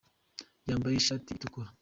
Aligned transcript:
Yambaye 0.67 0.95
ushati 0.97 1.29
itukura. 1.31 1.69